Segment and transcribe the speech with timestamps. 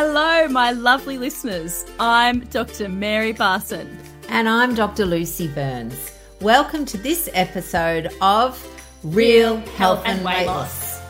[0.00, 1.84] Hello, my lovely listeners.
[1.98, 2.88] I'm Dr.
[2.88, 3.98] Mary Barson.
[4.28, 5.04] And I'm Dr.
[5.04, 6.12] Lucy Burns.
[6.40, 8.64] Welcome to this episode of
[9.02, 11.00] Real Health and, Weight Loss.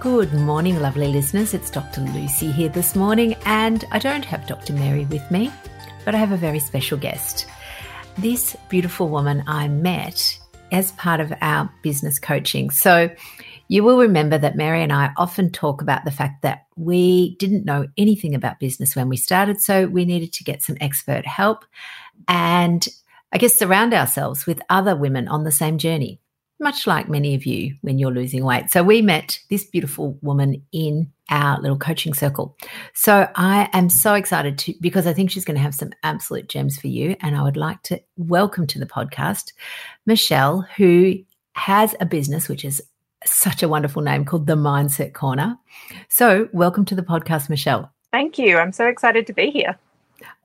[0.00, 1.52] Good morning, lovely listeners.
[1.52, 2.00] It's Dr.
[2.00, 4.72] Lucy here this morning, and I don't have Dr.
[4.72, 5.52] Mary with me,
[6.06, 7.46] but I have a very special guest.
[8.16, 10.38] This beautiful woman I met
[10.72, 12.70] as part of our business coaching.
[12.70, 13.10] So,
[13.68, 17.64] you will remember that Mary and I often talk about the fact that we didn't
[17.64, 21.64] know anything about business when we started, so we needed to get some expert help
[22.28, 22.86] and
[23.32, 26.20] I guess surround ourselves with other women on the same journey,
[26.60, 28.70] much like many of you when you're losing weight.
[28.70, 32.56] So we met this beautiful woman in our little coaching circle.
[32.92, 36.48] So I am so excited to because I think she's going to have some absolute
[36.48, 39.52] gems for you and I would like to welcome to the podcast
[40.06, 41.16] Michelle who
[41.54, 42.82] has a business which is
[43.24, 45.58] such a wonderful name called The Mindset Corner.
[46.08, 47.92] So, welcome to the podcast, Michelle.
[48.12, 48.58] Thank you.
[48.58, 49.76] I'm so excited to be here.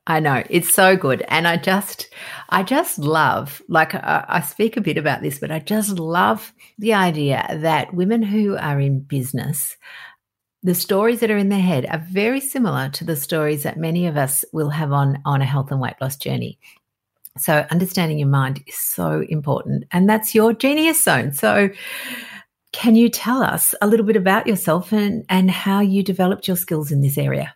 [0.07, 2.09] I know it's so good, and I just,
[2.49, 3.61] I just love.
[3.67, 7.93] Like I, I speak a bit about this, but I just love the idea that
[7.93, 9.77] women who are in business,
[10.63, 14.07] the stories that are in their head are very similar to the stories that many
[14.07, 16.57] of us will have on on a health and weight loss journey.
[17.37, 21.33] So understanding your mind is so important, and that's your genius zone.
[21.33, 21.69] So
[22.71, 26.57] can you tell us a little bit about yourself and, and how you developed your
[26.57, 27.55] skills in this area?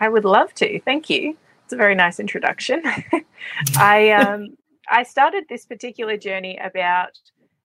[0.00, 0.80] I would love to.
[0.80, 1.36] Thank you.
[1.64, 2.82] It's a very nice introduction.
[3.76, 4.56] I um,
[4.90, 7.18] I started this particular journey about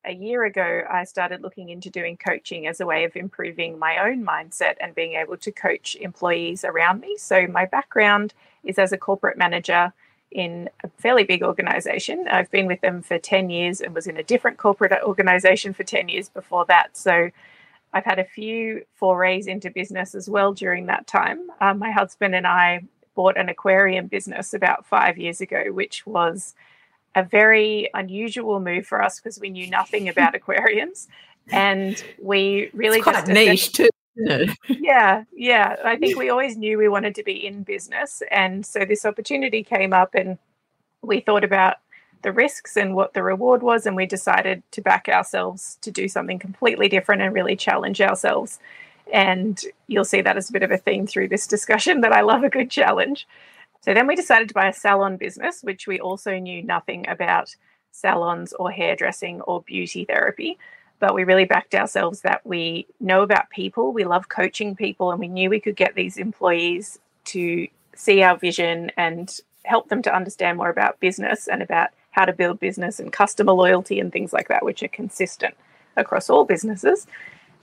[0.05, 0.83] a year ago.
[0.89, 4.93] I started looking into doing coaching as a way of improving my own mindset and
[4.93, 7.17] being able to coach employees around me.
[7.17, 9.93] So my background is as a corporate manager
[10.31, 12.27] in a fairly big organization.
[12.29, 15.83] I've been with them for 10 years and was in a different corporate organization for
[15.83, 16.97] 10 years before that.
[16.97, 17.29] So
[17.93, 21.49] I've had a few forays into business as well during that time.
[21.61, 22.81] Um, my husband and I
[23.15, 26.53] bought an aquarium business about five years ago, which was
[27.15, 31.07] a very unusual move for us because we knew nothing about aquariums.
[31.49, 33.89] And we really it's quite just niche too
[34.67, 35.75] yeah, yeah.
[35.83, 38.21] I think we always knew we wanted to be in business.
[38.31, 40.37] And so this opportunity came up, and
[41.01, 41.77] we thought about
[42.23, 43.85] the risks and what the reward was.
[43.85, 48.59] And we decided to back ourselves to do something completely different and really challenge ourselves.
[49.13, 52.21] And you'll see that as a bit of a theme through this discussion that I
[52.21, 53.27] love a good challenge.
[53.81, 57.55] So then we decided to buy a salon business, which we also knew nothing about
[57.91, 60.57] salons or hairdressing or beauty therapy
[60.99, 65.19] but we really backed ourselves that we know about people, we love coaching people, and
[65.19, 70.15] we knew we could get these employees to see our vision and help them to
[70.15, 74.33] understand more about business and about how to build business and customer loyalty and things
[74.33, 75.55] like that, which are consistent
[75.97, 77.05] across all businesses.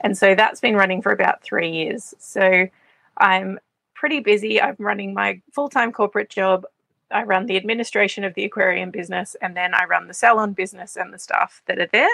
[0.01, 2.13] And so that's been running for about three years.
[2.19, 2.67] So
[3.17, 3.59] I'm
[3.95, 4.61] pretty busy.
[4.61, 6.65] I'm running my full time corporate job.
[7.11, 10.95] I run the administration of the aquarium business, and then I run the salon business
[10.95, 12.09] and the staff that are there.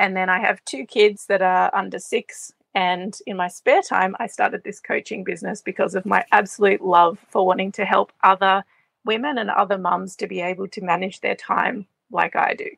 [0.00, 2.54] And then I have two kids that are under six.
[2.74, 7.18] And in my spare time, I started this coaching business because of my absolute love
[7.28, 8.64] for wanting to help other
[9.04, 12.70] women and other mums to be able to manage their time like I do.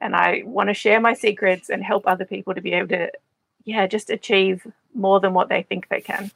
[0.00, 3.10] And I want to share my secrets and help other people to be able to,
[3.64, 4.64] yeah, just achieve
[4.94, 6.30] more than what they think they can.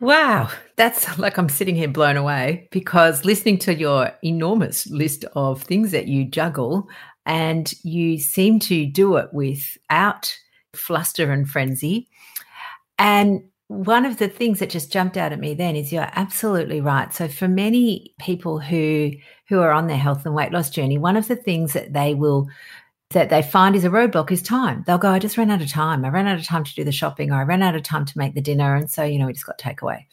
[0.00, 5.62] Wow, that's like I'm sitting here blown away because listening to your enormous list of
[5.62, 6.88] things that you juggle,
[7.30, 10.36] and you seem to do it without
[10.74, 12.08] fluster and frenzy.
[12.98, 16.80] And one of the things that just jumped out at me then is you're absolutely
[16.80, 17.14] right.
[17.14, 19.12] So for many people who
[19.48, 22.16] who are on their health and weight loss journey, one of the things that they
[22.16, 22.48] will
[23.10, 24.82] that they find is a roadblock is time.
[24.86, 26.04] They'll go, I just ran out of time.
[26.04, 28.04] I ran out of time to do the shopping, or I ran out of time
[28.06, 28.74] to make the dinner.
[28.74, 30.06] And so, you know, we just got takeaway.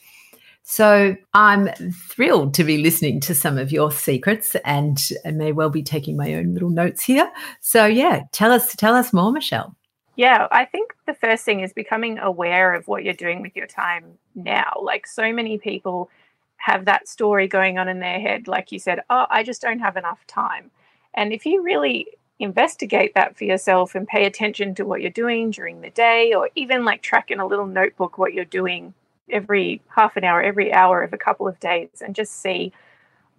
[0.69, 5.81] So I'm thrilled to be listening to some of your secrets and, may well be
[5.81, 7.31] taking my own little notes here.
[7.61, 9.77] So yeah, tell us tell us more, Michelle.
[10.17, 13.65] Yeah, I think the first thing is becoming aware of what you're doing with your
[13.65, 14.73] time now.
[14.81, 16.09] Like so many people
[16.57, 19.79] have that story going on in their head, like you said, oh, I just don't
[19.79, 20.69] have enough time.
[21.13, 22.07] And if you really
[22.39, 26.49] investigate that for yourself and pay attention to what you're doing during the day, or
[26.55, 28.93] even like track in a little notebook what you're doing
[29.29, 32.71] every half an hour, every hour of a couple of days and just see,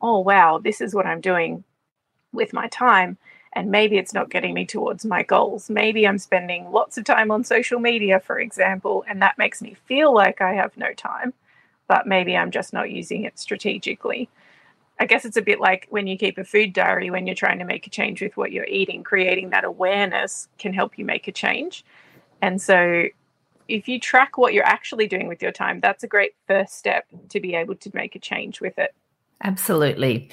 [0.00, 1.64] oh, wow, this is what I'm doing
[2.32, 3.16] with my time.
[3.54, 5.70] And maybe it's not getting me towards my goals.
[5.70, 9.76] Maybe I'm spending lots of time on social media, for example, and that makes me
[9.86, 11.32] feel like I have no time,
[11.88, 14.28] but maybe I'm just not using it strategically.
[15.00, 17.60] I guess it's a bit like when you keep a food diary when you're trying
[17.60, 21.28] to make a change with what you're eating, creating that awareness can help you make
[21.28, 21.84] a change.
[22.42, 23.04] And so
[23.68, 27.04] if you track what you're actually doing with your time, that's a great first step
[27.28, 28.94] to be able to make a change with it.
[29.44, 30.30] Absolutely.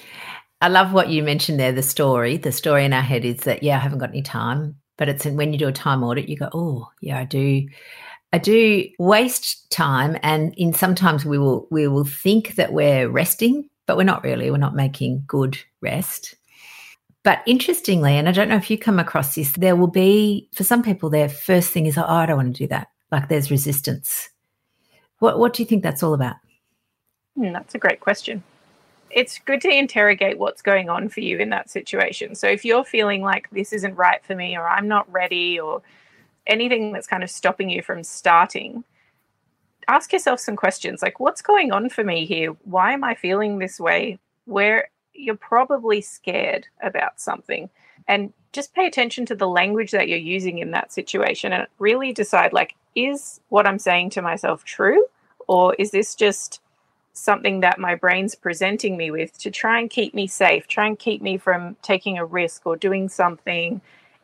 [0.61, 2.37] I love what you mentioned there the story.
[2.37, 4.77] The story in our head is that, yeah, I haven't got any time.
[4.97, 7.67] But it's when you do a time audit, you go, oh, yeah, I do.
[8.31, 13.69] I do waste time, and in sometimes we will we will think that we're resting,
[13.85, 14.51] but we're not really.
[14.51, 16.35] We're not making good rest.
[17.23, 20.63] But interestingly, and I don't know if you come across this, there will be for
[20.63, 22.87] some people their first thing is, oh, I don't want to do that.
[23.15, 24.29] Like there's resistance.
[25.19, 26.35] What what do you think that's all about?
[27.37, 28.43] Mm, that's a great question
[29.15, 32.35] it's good to interrogate what's going on for you in that situation.
[32.35, 35.81] So if you're feeling like this isn't right for me or I'm not ready or
[36.45, 38.83] anything that's kind of stopping you from starting,
[39.87, 42.51] ask yourself some questions like what's going on for me here?
[42.65, 44.19] Why am I feeling this way?
[44.43, 47.69] Where you're probably scared about something
[48.07, 52.13] and just pay attention to the language that you're using in that situation and really
[52.13, 55.05] decide like is what I'm saying to myself true
[55.47, 56.61] or is this just
[57.13, 60.99] something that my brain's presenting me with to try and keep me safe, try and
[60.99, 63.81] keep me from taking a risk or doing something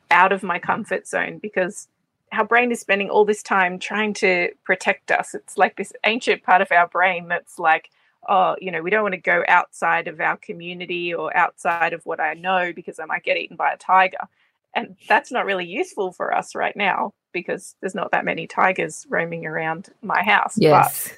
[0.09, 1.87] out of my comfort zone because
[2.33, 5.33] our brain is spending all this time trying to protect us.
[5.33, 7.89] It's like this ancient part of our brain that's like,
[8.27, 12.05] oh, you know, we don't want to go outside of our community or outside of
[12.05, 14.27] what I know because I might get eaten by a tiger.
[14.73, 19.05] And that's not really useful for us right now because there's not that many tigers
[19.09, 20.55] roaming around my house.
[20.57, 21.09] Yes.
[21.09, 21.17] But,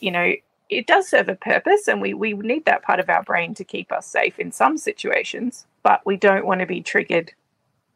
[0.00, 0.32] you know,
[0.68, 3.64] it does serve a purpose and we, we need that part of our brain to
[3.64, 7.32] keep us safe in some situations, but we don't want to be triggered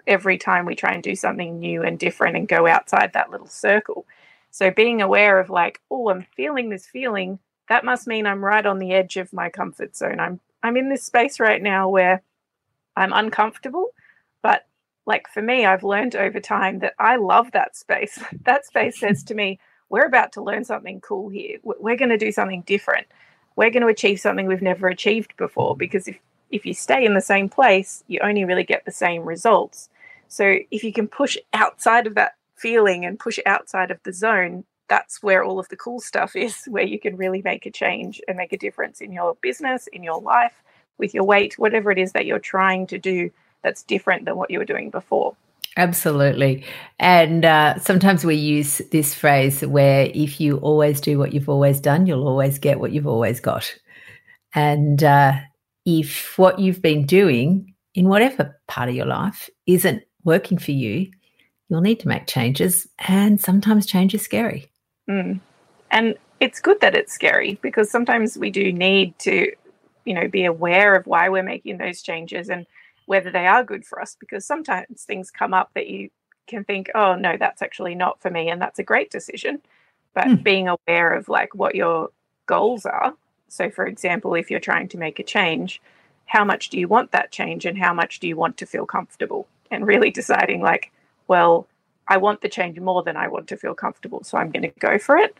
[0.06, 3.46] every time we try and do something new and different and go outside that little
[3.46, 4.06] circle.
[4.50, 8.64] So being aware of like, oh, I'm feeling this feeling, that must mean I'm right
[8.64, 10.20] on the edge of my comfort zone.
[10.20, 12.22] I'm I'm in this space right now where
[12.96, 13.90] I'm uncomfortable,
[14.42, 14.66] but
[15.06, 18.18] like for me, I've learned over time that I love that space.
[18.44, 21.58] that space says to me, we're about to learn something cool here.
[21.62, 23.06] We're going to do something different.
[23.56, 26.18] We're going to achieve something we've never achieved before because if,
[26.50, 29.88] if you stay in the same place, you only really get the same results.
[30.28, 34.64] So if you can push outside of that feeling and push outside of the zone,
[34.88, 38.20] that's where all of the cool stuff is, where you can really make a change
[38.26, 40.62] and make a difference in your business, in your life,
[40.98, 43.30] with your weight, whatever it is that you're trying to do
[43.62, 45.36] that's different than what you were doing before.
[45.76, 46.64] Absolutely.
[46.98, 51.80] And uh, sometimes we use this phrase where if you always do what you've always
[51.80, 53.72] done, you'll always get what you've always got.
[54.54, 55.34] And uh,
[55.86, 61.10] if what you've been doing in whatever part of your life isn't working for you,
[61.68, 62.88] you'll need to make changes.
[63.06, 64.70] And sometimes change is scary.
[65.08, 65.40] Mm.
[65.90, 69.52] And it's good that it's scary because sometimes we do need to,
[70.04, 72.66] you know, be aware of why we're making those changes and
[73.06, 76.10] whether they are good for us because sometimes things come up that you
[76.46, 79.60] can think oh no that's actually not for me and that's a great decision
[80.14, 80.42] but mm.
[80.42, 82.10] being aware of like what your
[82.46, 83.14] goals are
[83.48, 85.80] so for example if you're trying to make a change
[86.26, 88.86] how much do you want that change and how much do you want to feel
[88.86, 90.90] comfortable and really deciding like
[91.28, 91.66] well
[92.08, 94.72] i want the change more than i want to feel comfortable so i'm going to
[94.80, 95.36] go for it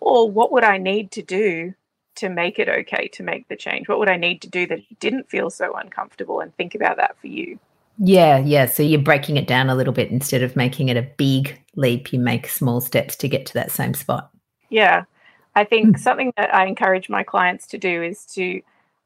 [0.00, 1.74] or what would i need to do
[2.18, 3.88] to make it okay to make the change?
[3.88, 7.16] What would I need to do that didn't feel so uncomfortable and think about that
[7.20, 7.58] for you?
[7.96, 8.66] Yeah, yeah.
[8.66, 12.12] So you're breaking it down a little bit instead of making it a big leap,
[12.12, 14.30] you make small steps to get to that same spot.
[14.68, 15.04] Yeah.
[15.54, 16.00] I think mm.
[16.00, 18.62] something that I encourage my clients to do is to,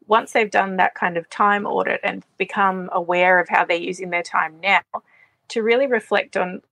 [0.06, 4.10] once they've done that kind of time audit and become aware of how they're using
[4.10, 4.82] their time now,
[5.48, 6.62] to really reflect on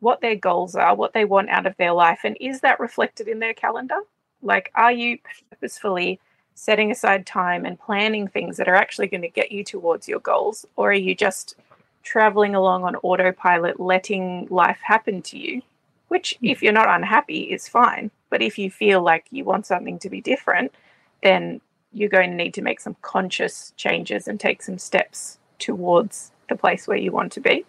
[0.00, 3.28] what their goals are, what they want out of their life, and is that reflected
[3.28, 4.00] in their calendar?
[4.42, 5.18] Like, are you
[5.50, 6.18] purposefully
[6.54, 10.20] setting aside time and planning things that are actually going to get you towards your
[10.20, 10.66] goals?
[10.76, 11.56] Or are you just
[12.02, 15.62] traveling along on autopilot, letting life happen to you?
[16.08, 18.10] Which, if you're not unhappy, is fine.
[18.30, 20.74] But if you feel like you want something to be different,
[21.22, 21.60] then
[21.92, 26.56] you're going to need to make some conscious changes and take some steps towards the
[26.56, 27.64] place where you want to be.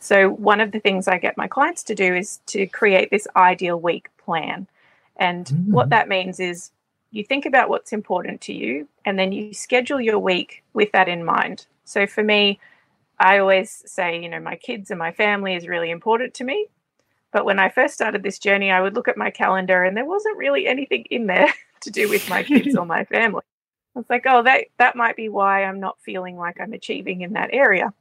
[0.00, 3.26] So, one of the things I get my clients to do is to create this
[3.36, 4.66] ideal week plan.
[5.16, 5.72] And mm-hmm.
[5.72, 6.70] what that means is
[7.10, 11.08] you think about what's important to you and then you schedule your week with that
[11.08, 11.66] in mind.
[11.84, 12.60] So for me,
[13.18, 16.66] I always say, you know, my kids and my family is really important to me.
[17.32, 20.04] But when I first started this journey, I would look at my calendar and there
[20.04, 23.42] wasn't really anything in there to do with my kids or my family.
[23.94, 27.22] I was like, oh, that that might be why I'm not feeling like I'm achieving
[27.22, 27.92] in that area.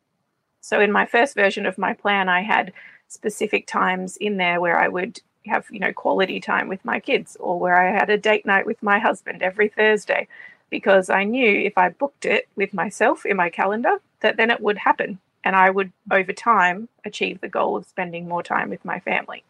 [0.61, 2.73] So in my first version of my plan, I had
[3.07, 7.37] specific times in there where I would have you know quality time with my kids
[7.39, 10.27] or where I had a date night with my husband every Thursday
[10.69, 14.61] because I knew if I booked it with myself in my calendar that then it
[14.61, 18.83] would happen and I would over time achieve the goal of spending more time with
[18.83, 19.43] my family.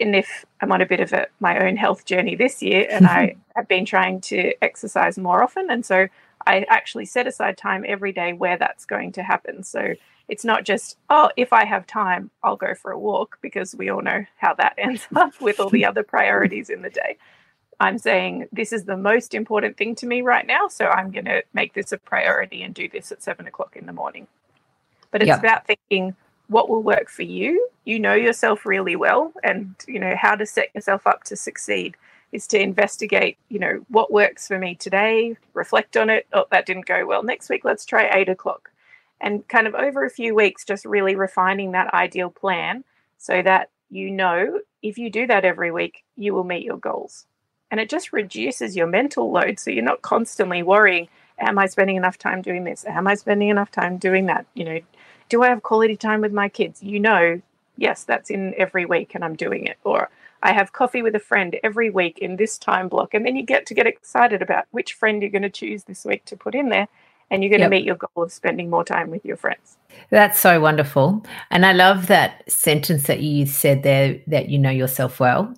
[0.00, 3.06] and if I'm on a bit of a, my own health journey this year, and
[3.06, 6.08] I have been trying to exercise more often, and so
[6.46, 9.62] I actually set aside time every day where that's going to happen.
[9.62, 9.94] So
[10.28, 13.88] it's not just oh, if I have time, I'll go for a walk because we
[13.88, 17.18] all know how that ends up with all the other priorities in the day.
[17.80, 21.24] I'm saying this is the most important thing to me right now, so I'm going
[21.24, 24.28] to make this a priority and do this at seven o'clock in the morning.
[25.10, 25.40] But it's yep.
[25.40, 26.14] about thinking
[26.48, 27.68] what will work for you.
[27.84, 31.96] You know yourself really well, and you know how to set yourself up to succeed
[32.32, 36.26] is to investigate, you know, what works for me today, reflect on it.
[36.32, 37.22] Oh, that didn't go well.
[37.22, 38.72] Next week, let's try eight o'clock.
[39.24, 42.84] And kind of over a few weeks, just really refining that ideal plan
[43.16, 47.24] so that you know if you do that every week, you will meet your goals.
[47.70, 49.58] And it just reduces your mental load.
[49.58, 52.84] So you're not constantly worrying, am I spending enough time doing this?
[52.84, 54.44] Am I spending enough time doing that?
[54.52, 54.80] You know,
[55.30, 56.82] do I have quality time with my kids?
[56.82, 57.40] You know,
[57.78, 59.78] yes, that's in every week and I'm doing it.
[59.84, 60.10] Or
[60.42, 63.14] I have coffee with a friend every week in this time block.
[63.14, 66.04] And then you get to get excited about which friend you're going to choose this
[66.04, 66.88] week to put in there.
[67.34, 67.70] And you're going yep.
[67.70, 69.76] to meet your goal of spending more time with your friends.
[70.10, 71.26] That's so wonderful.
[71.50, 75.52] And I love that sentence that you said there that you know yourself well.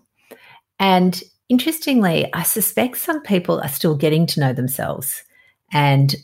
[0.78, 5.22] And interestingly, I suspect some people are still getting to know themselves
[5.70, 6.16] and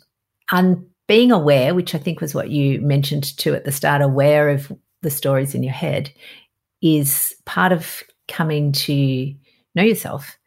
[0.51, 4.49] un- being aware, which I think was what you mentioned too at the start, aware
[4.49, 6.11] of the stories in your head
[6.81, 9.35] is part of coming to
[9.75, 10.39] know yourself.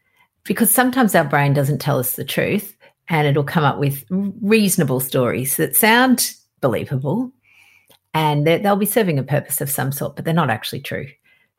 [0.42, 2.75] Because sometimes our brain doesn't tell us the truth
[3.08, 7.32] and it'll come up with reasonable stories that sound believable
[8.14, 11.06] and they'll be serving a purpose of some sort, but they're not actually true.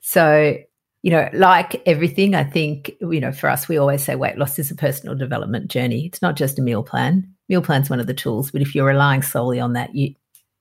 [0.01, 0.57] So,
[1.03, 4.57] you know, like everything, I think, you know, for us, we always say weight loss
[4.57, 6.05] is a personal development journey.
[6.05, 8.85] It's not just a meal plan meal plan's one of the tools, but if you're
[8.85, 10.13] relying solely on that, you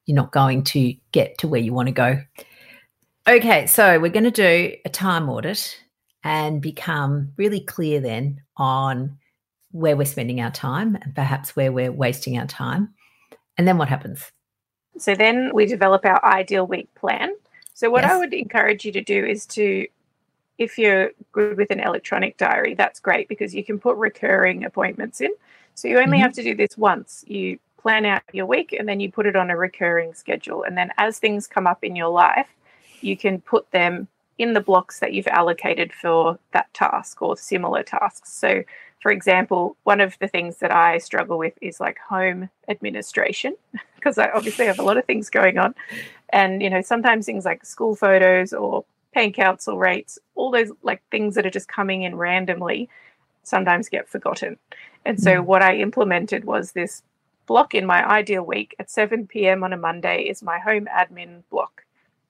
[0.07, 2.23] you're not going to get to where you want to go.
[3.27, 5.77] Okay, so we're going to do a time audit
[6.23, 9.19] and become really clear then on
[9.77, 12.95] where we're spending our time and perhaps where we're wasting our time.
[13.59, 14.31] And then what happens?
[14.99, 17.35] So then we develop our ideal week plan.
[17.75, 18.13] So what yes.
[18.13, 19.87] I would encourage you to do is to
[20.59, 25.21] if you're good with an electronic diary, that's great because you can put recurring appointments
[25.21, 25.31] in.
[25.75, 26.23] So you only mm-hmm.
[26.23, 27.25] have to do this once.
[27.27, 30.63] You plan out your week and then you put it on a recurring schedule.
[30.63, 32.49] And then as things come up in your life,
[33.03, 37.83] you can put them in the blocks that you've allocated for that task or similar
[37.83, 38.33] tasks.
[38.33, 38.63] So,
[39.07, 43.55] for example, one of the things that I struggle with is like home administration
[43.95, 45.77] because I obviously have a lot of things going on.
[46.31, 48.85] And, you know, sometimes things like school photos or
[49.15, 52.89] paying council rates, all those like things that are just coming in randomly
[53.45, 54.59] sometimes get forgotten.
[55.05, 55.45] And so, mm.
[55.45, 57.05] what I implemented was this
[57.47, 59.63] block in my ideal week at 7 p.m.
[59.63, 61.85] on a Monday is my home admin block.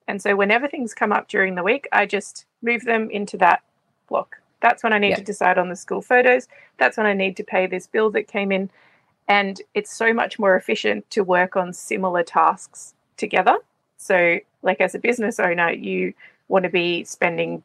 [0.07, 3.63] And so, whenever things come up during the week, I just move them into that
[4.07, 4.37] block.
[4.61, 5.15] That's when I need yeah.
[5.17, 6.47] to decide on the school photos.
[6.77, 8.69] That's when I need to pay this bill that came in.
[9.27, 13.57] And it's so much more efficient to work on similar tasks together.
[13.97, 16.13] So, like as a business owner, you
[16.47, 17.63] want to be spending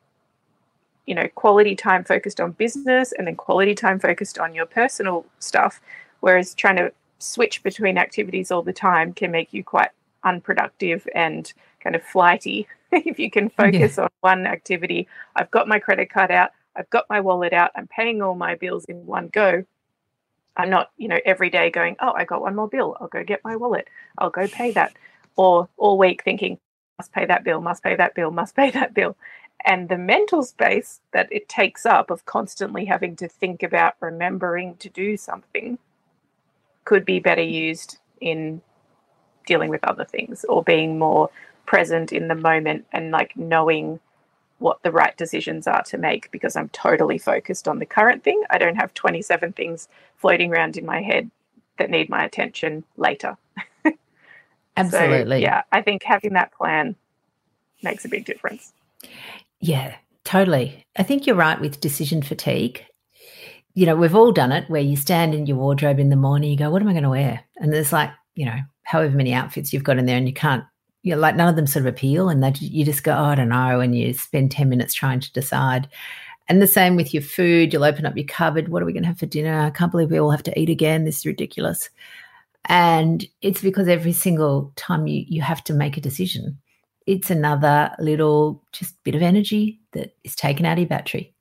[1.06, 5.26] you know quality time focused on business and then quality time focused on your personal
[5.38, 5.80] stuff
[6.20, 9.90] whereas trying to switch between activities all the time can make you quite
[10.24, 14.04] unproductive and kind of flighty if you can focus yeah.
[14.04, 15.06] on one activity
[15.36, 18.54] i've got my credit card out i've got my wallet out i'm paying all my
[18.54, 19.64] bills in one go.
[20.56, 23.24] I'm not you know every day going oh i got one more bill i'll go
[23.24, 23.88] get my wallet
[24.18, 24.94] i'll go pay that
[25.36, 26.58] or all week thinking
[26.98, 29.16] must pay that bill must pay that bill must pay that bill.
[29.64, 34.76] And the mental space that it takes up of constantly having to think about remembering
[34.76, 35.78] to do something
[36.84, 38.60] could be better used in
[39.46, 41.30] dealing with other things or being more
[41.66, 44.00] present in the moment and like knowing
[44.62, 48.42] what the right decisions are to make because I'm totally focused on the current thing.
[48.50, 51.30] I don't have 27 things floating around in my head
[51.78, 53.36] that need my attention later.
[54.76, 55.38] Absolutely.
[55.38, 56.96] so, yeah, I think having that plan
[57.82, 58.72] makes a big difference.
[59.60, 60.86] Yeah, totally.
[60.96, 62.84] I think you're right with decision fatigue.
[63.74, 66.50] You know, we've all done it where you stand in your wardrobe in the morning,
[66.50, 67.44] you go, What am I going to wear?
[67.56, 70.64] And there's like, you know, however many outfits you've got in there, and you can't,
[71.02, 72.28] you know, like none of them sort of appeal.
[72.28, 73.80] And they, you just go, oh, I don't know.
[73.80, 75.88] And you spend 10 minutes trying to decide.
[76.48, 77.72] And the same with your food.
[77.72, 78.68] You'll open up your cupboard.
[78.68, 79.60] What are we going to have for dinner?
[79.60, 81.04] I can't believe we all have to eat again.
[81.04, 81.88] This is ridiculous.
[82.66, 86.58] And it's because every single time you, you have to make a decision
[87.06, 91.34] it's another little just bit of energy that is taken out of your battery.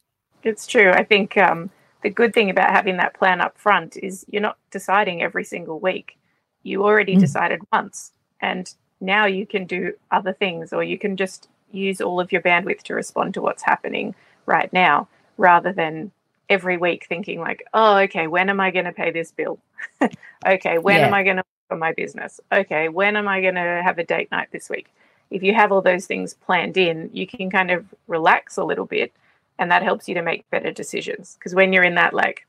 [0.43, 0.91] It's true.
[0.91, 1.69] I think um,
[2.03, 5.79] the good thing about having that plan up front is you're not deciding every single
[5.79, 6.17] week.
[6.63, 7.19] You already mm.
[7.19, 8.71] decided once, and
[9.01, 12.83] now you can do other things, or you can just use all of your bandwidth
[12.83, 14.13] to respond to what's happening
[14.45, 16.11] right now rather than
[16.49, 19.59] every week thinking like oh okay when am i going to pay this bill?
[20.45, 21.07] Okay when yeah.
[21.07, 22.39] am i going to for my business?
[22.51, 24.91] Okay when am i going to have a date night this week?
[25.29, 28.85] If you have all those things planned in you can kind of relax a little
[28.85, 29.13] bit
[29.59, 31.35] and that helps you to make better decisions.
[31.35, 32.47] Because when you're in that like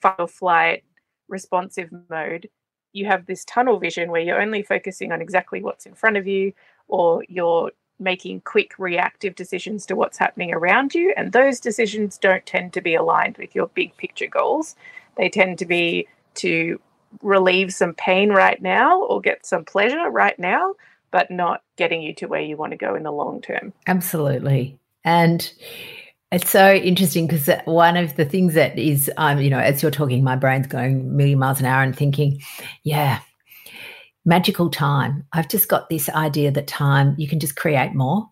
[0.00, 0.84] fight or flight
[1.28, 2.48] responsive mode
[2.92, 6.26] you have this tunnel vision where you're only focusing on exactly what's in front of
[6.26, 6.52] you
[6.88, 12.44] or you're making quick reactive decisions to what's happening around you and those decisions don't
[12.46, 14.74] tend to be aligned with your big picture goals.
[15.16, 16.80] They tend to be to
[17.22, 20.74] relieve some pain right now or get some pleasure right now
[21.12, 23.72] but not getting you to where you want to go in the long term.
[23.86, 24.78] Absolutely.
[25.04, 25.52] And
[26.32, 29.90] it's so interesting because one of the things that is, um, you know, as you're
[29.90, 32.40] talking, my brain's going a million miles an hour and thinking,
[32.84, 33.20] yeah,
[34.24, 35.26] magical time.
[35.34, 38.30] I've just got this idea that time you can just create more,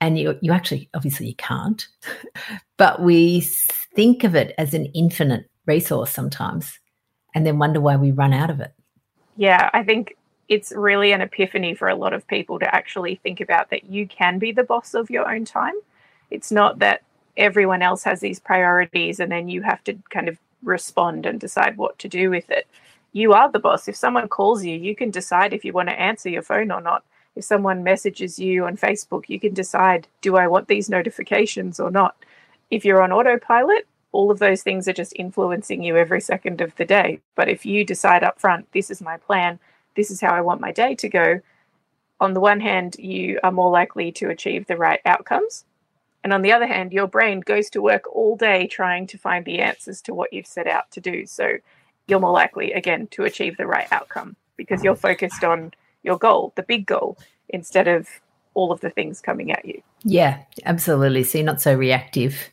[0.00, 1.86] and you you actually obviously you can't,
[2.76, 6.78] but we think of it as an infinite resource sometimes,
[7.34, 8.72] and then wonder why we run out of it.
[9.36, 10.16] Yeah, I think
[10.48, 14.06] it's really an epiphany for a lot of people to actually think about that you
[14.06, 15.74] can be the boss of your own time.
[16.30, 17.02] It's not that
[17.36, 21.76] everyone else has these priorities and then you have to kind of respond and decide
[21.76, 22.66] what to do with it.
[23.12, 23.88] You are the boss.
[23.88, 26.80] If someone calls you, you can decide if you want to answer your phone or
[26.80, 27.04] not.
[27.36, 31.90] If someone messages you on Facebook, you can decide do I want these notifications or
[31.90, 32.16] not?
[32.70, 36.74] If you're on autopilot, all of those things are just influencing you every second of
[36.76, 37.20] the day.
[37.36, 39.58] But if you decide up front, this is my plan,
[39.96, 41.40] this is how I want my day to go,
[42.20, 45.64] on the one hand, you are more likely to achieve the right outcomes.
[46.22, 49.44] And on the other hand, your brain goes to work all day trying to find
[49.44, 51.26] the answers to what you've set out to do.
[51.26, 51.56] So
[52.06, 55.72] you're more likely, again, to achieve the right outcome because you're focused on
[56.02, 57.16] your goal, the big goal,
[57.48, 58.08] instead of
[58.54, 59.80] all of the things coming at you.
[60.02, 61.24] Yeah, absolutely.
[61.24, 62.50] So you're not so reactive.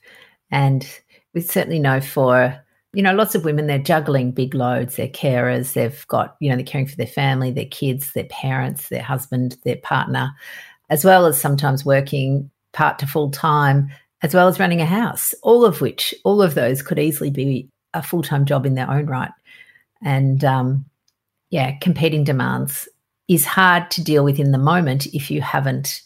[0.51, 0.87] And
[1.33, 2.57] we certainly know for,
[2.93, 4.95] you know, lots of women, they're juggling big loads.
[4.95, 5.73] They're carers.
[5.73, 9.57] They've got, you know, they're caring for their family, their kids, their parents, their husband,
[9.65, 10.31] their partner,
[10.89, 13.89] as well as sometimes working part to full time,
[14.21, 17.67] as well as running a house, all of which, all of those could easily be
[17.95, 19.31] a full time job in their own right.
[20.03, 20.85] And um,
[21.49, 22.87] yeah, competing demands
[23.27, 26.03] is hard to deal with in the moment if you haven't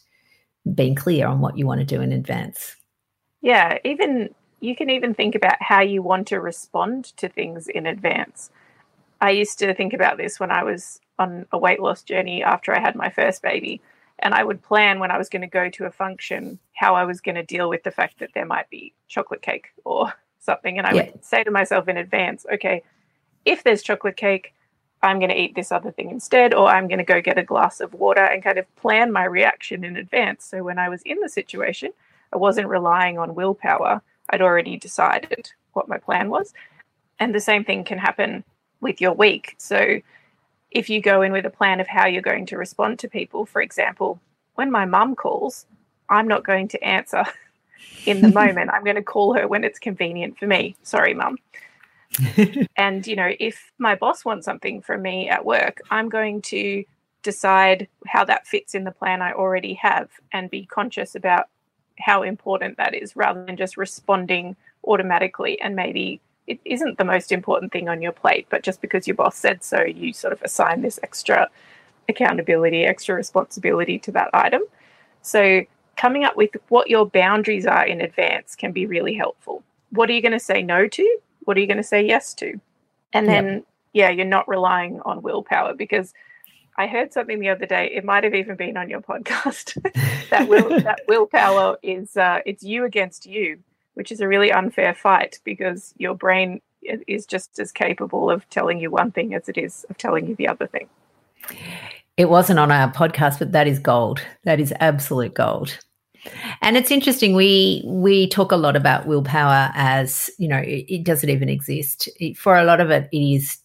[0.73, 2.77] been clear on what you want to do in advance.
[3.41, 7.85] Yeah, even you can even think about how you want to respond to things in
[7.85, 8.49] advance.
[9.19, 12.73] I used to think about this when I was on a weight loss journey after
[12.73, 13.81] I had my first baby
[14.21, 17.05] and I would plan when I was going to go to a function how I
[17.05, 20.77] was going to deal with the fact that there might be chocolate cake or something.
[20.77, 21.11] And I yeah.
[21.11, 22.83] would say to myself in advance, okay,
[23.45, 24.53] if there's chocolate cake,
[25.03, 27.43] I'm going to eat this other thing instead, or I'm going to go get a
[27.43, 30.45] glass of water and kind of plan my reaction in advance.
[30.45, 31.91] So when I was in the situation,
[32.31, 34.01] I wasn't relying on willpower.
[34.29, 36.53] I'd already decided what my plan was.
[37.19, 38.43] And the same thing can happen
[38.79, 39.55] with your week.
[39.57, 40.01] So
[40.71, 43.45] if you go in with a plan of how you're going to respond to people,
[43.45, 44.19] for example,
[44.55, 45.65] when my mum calls,
[46.09, 47.25] I'm not going to answer
[48.05, 48.71] in the moment.
[48.71, 50.75] I'm going to call her when it's convenient for me.
[50.83, 51.37] Sorry, mum.
[52.75, 56.83] and, you know, if my boss wants something from me at work, I'm going to
[57.23, 61.47] decide how that fits in the plan I already have and be conscious about
[61.99, 66.19] how important that is rather than just responding automatically and maybe
[66.51, 69.63] it isn't the most important thing on your plate, but just because your boss said
[69.63, 71.49] so, you sort of assign this extra
[72.09, 74.63] accountability, extra responsibility to that item.
[75.21, 75.63] So,
[75.95, 79.63] coming up with what your boundaries are in advance can be really helpful.
[79.91, 81.19] What are you going to say no to?
[81.45, 82.59] What are you going to say yes to?
[83.13, 83.65] And then, yep.
[83.93, 86.13] yeah, you're not relying on willpower because
[86.77, 87.91] I heard something the other day.
[87.93, 89.77] It might have even been on your podcast.
[90.29, 93.59] that will that willpower is uh, it's you against you
[94.01, 98.79] which is a really unfair fight because your brain is just as capable of telling
[98.79, 100.89] you one thing as it is of telling you the other thing.
[102.17, 104.19] It wasn't on our podcast, but that is gold.
[104.43, 105.77] That is absolute gold.
[106.63, 107.35] And it's interesting.
[107.35, 112.09] We we talk a lot about willpower as you know, it, it doesn't even exist.
[112.19, 113.59] It, for a lot of it, it is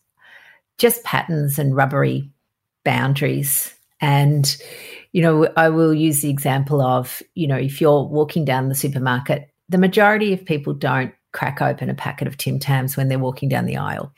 [0.77, 2.31] just patterns and rubbery
[2.85, 3.75] boundaries.
[4.03, 4.55] And
[5.13, 8.75] you know, I will use the example of you know, if you're walking down the
[8.75, 13.19] supermarket the majority of people don't crack open a packet of Tim Tams when they're
[13.19, 14.13] walking down the aisle.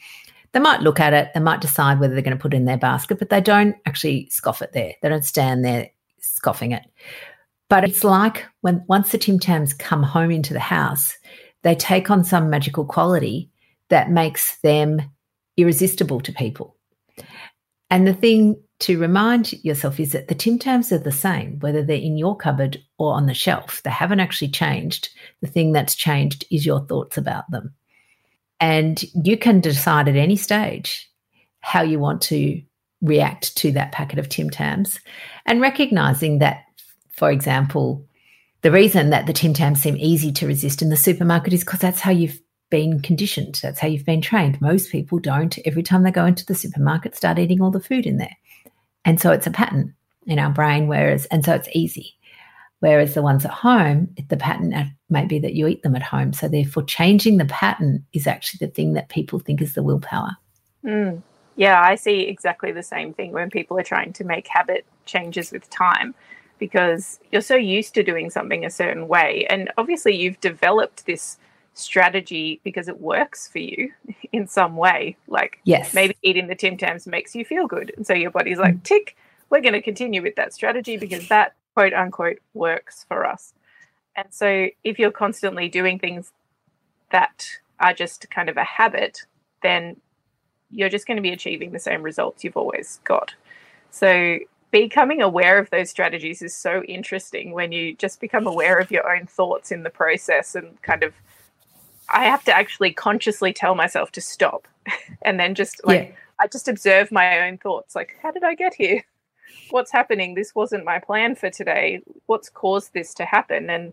[0.52, 2.64] They might look at it, they might decide whether they're going to put it in
[2.64, 4.94] their basket, but they don't actually scoff it there.
[5.02, 6.84] They don't stand there scoffing it.
[7.68, 11.18] But it's like when once the Tim Tams come home into the house,
[11.62, 13.50] they take on some magical quality
[13.90, 15.02] that makes them
[15.56, 16.76] irresistible to people.
[17.90, 21.82] And the thing to remind yourself is that the Tim Tams are the same, whether
[21.82, 23.82] they're in your cupboard or on the shelf.
[23.82, 25.08] They haven't actually changed.
[25.40, 27.74] The thing that's changed is your thoughts about them.
[28.60, 31.10] And you can decide at any stage
[31.60, 32.62] how you want to
[33.00, 35.00] react to that packet of Tim Tams
[35.46, 36.64] and recognizing that,
[37.10, 38.04] for example,
[38.62, 41.80] the reason that the Tim Tams seem easy to resist in the supermarket is because
[41.80, 43.60] that's how you've been conditioned.
[43.62, 44.60] That's how you've been trained.
[44.60, 48.06] Most people don't, every time they go into the supermarket, start eating all the food
[48.06, 48.36] in there.
[49.04, 49.94] And so it's a pattern
[50.26, 52.14] in our brain, whereas, and so it's easy.
[52.80, 56.32] Whereas the ones at home, the pattern may be that you eat them at home.
[56.32, 60.36] So therefore, changing the pattern is actually the thing that people think is the willpower.
[60.84, 61.22] Mm.
[61.56, 65.50] Yeah, I see exactly the same thing when people are trying to make habit changes
[65.50, 66.14] with time
[66.60, 69.44] because you're so used to doing something a certain way.
[69.50, 71.36] And obviously, you've developed this
[71.78, 73.92] strategy because it works for you
[74.32, 75.16] in some way.
[75.26, 77.92] Like, yes, maybe eating the Tim Tams makes you feel good.
[77.96, 79.16] And so your body's like, tick,
[79.50, 83.52] we're going to continue with that strategy because that quote unquote works for us.
[84.16, 86.32] And so if you're constantly doing things
[87.10, 87.46] that
[87.80, 89.22] are just kind of a habit,
[89.62, 89.96] then
[90.70, 93.34] you're just going to be achieving the same results you've always got.
[93.90, 94.38] So,
[94.70, 99.10] becoming aware of those strategies is so interesting when you just become aware of your
[99.10, 101.14] own thoughts in the process and kind of
[102.10, 104.66] I have to actually consciously tell myself to stop
[105.22, 106.14] and then just like yeah.
[106.40, 109.02] I just observe my own thoughts like how did I get here?
[109.70, 110.34] What's happening?
[110.34, 112.02] This wasn't my plan for today.
[112.26, 113.68] What's caused this to happen?
[113.70, 113.92] And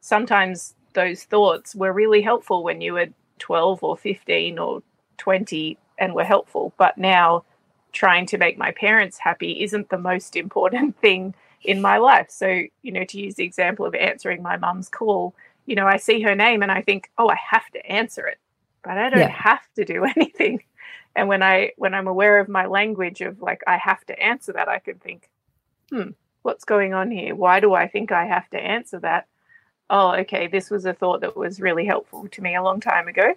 [0.00, 4.82] sometimes those thoughts were really helpful when you were 12 or 15 or
[5.18, 6.72] 20 and were helpful.
[6.76, 7.44] But now
[7.92, 12.30] trying to make my parents happy isn't the most important thing in my life.
[12.30, 15.34] So, you know, to use the example of answering my mum's call,
[15.66, 18.38] you know, I see her name and I think, oh, I have to answer it,
[18.82, 19.28] but I don't yeah.
[19.28, 20.62] have to do anything.
[21.14, 24.52] And when I when I'm aware of my language of like I have to answer
[24.52, 25.28] that, I can think,
[25.90, 26.10] hmm,
[26.42, 27.34] what's going on here?
[27.34, 29.26] Why do I think I have to answer that?
[29.88, 33.08] Oh, okay, this was a thought that was really helpful to me a long time
[33.08, 33.34] ago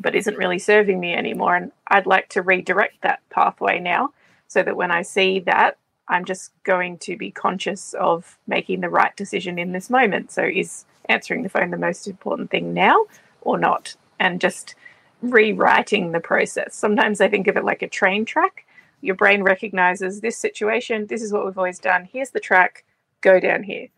[0.00, 1.56] but isn't really serving me anymore.
[1.56, 4.12] And I'd like to redirect that pathway now
[4.48, 8.88] so that when I see that, I'm just going to be conscious of making the
[8.88, 10.30] right decision in this moment.
[10.30, 13.06] So, is answering the phone the most important thing now
[13.40, 13.94] or not?
[14.18, 14.74] And just
[15.22, 16.74] rewriting the process.
[16.74, 18.66] Sometimes I think of it like a train track.
[19.00, 22.84] Your brain recognizes this situation, this is what we've always done, here's the track,
[23.20, 23.88] go down here.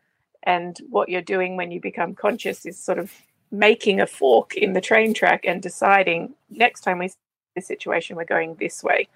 [0.43, 3.13] And what you're doing when you become conscious is sort of
[3.51, 7.17] making a fork in the train track and deciding next time we see
[7.55, 9.09] this situation, we're going this way.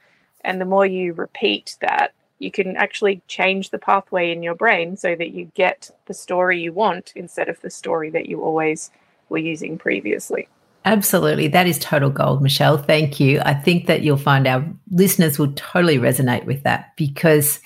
[0.42, 4.96] And the more you repeat that, you can actually change the pathway in your brain
[4.96, 8.90] so that you get the story you want instead of the story that you always
[9.28, 10.48] were using previously.
[10.84, 11.46] Absolutely.
[11.48, 12.76] That is total gold, Michelle.
[12.76, 13.40] Thank you.
[13.44, 17.60] I think that you'll find our listeners will totally resonate with that because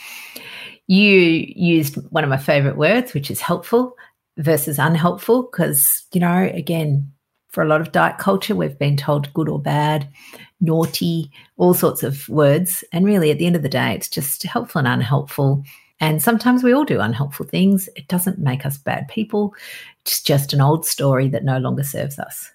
[0.86, 3.96] you used one of my favorite words, which is helpful
[4.36, 7.10] versus unhelpful because, you know, again,
[7.56, 10.06] for a lot of diet culture, we've been told good or bad,
[10.60, 12.84] naughty, all sorts of words.
[12.92, 15.64] And really, at the end of the day, it's just helpful and unhelpful.
[15.98, 17.88] And sometimes we all do unhelpful things.
[17.96, 19.54] It doesn't make us bad people.
[20.02, 22.50] It's just an old story that no longer serves us.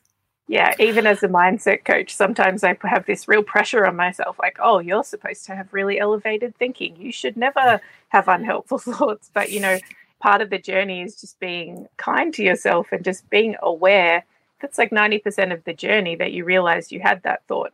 [0.48, 4.58] Yeah, even as a mindset coach, sometimes I have this real pressure on myself like,
[4.62, 6.96] oh, you're supposed to have really elevated thinking.
[6.96, 9.32] You should never have unhelpful thoughts.
[9.34, 9.80] But, you know,
[10.20, 14.26] part of the journey is just being kind to yourself and just being aware.
[14.62, 17.74] That's like 90% of the journey that you realize you had that thought.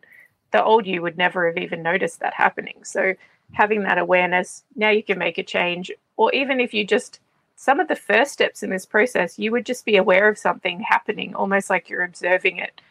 [0.52, 2.84] The old you would never have even noticed that happening.
[2.84, 3.14] So,
[3.54, 5.92] having that awareness, now you can make a change.
[6.16, 7.20] Or even if you just,
[7.56, 10.80] some of the first steps in this process, you would just be aware of something
[10.82, 12.82] happening, almost like you're observing it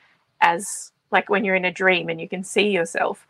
[0.41, 3.27] as like when you're in a dream and you can see yourself.